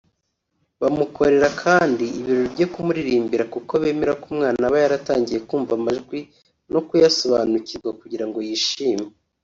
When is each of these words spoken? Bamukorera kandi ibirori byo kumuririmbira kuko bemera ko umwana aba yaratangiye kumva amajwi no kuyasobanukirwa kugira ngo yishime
Bamukorera 0.81 1.49
kandi 1.63 2.05
ibirori 2.19 2.47
byo 2.55 2.67
kumuririmbira 2.73 3.43
kuko 3.53 3.71
bemera 3.81 4.13
ko 4.21 4.25
umwana 4.33 4.63
aba 4.67 4.77
yaratangiye 4.83 5.39
kumva 5.47 5.71
amajwi 5.79 6.19
no 6.73 6.81
kuyasobanukirwa 6.87 7.89
kugira 8.01 8.25
ngo 8.27 8.39
yishime 8.47 9.05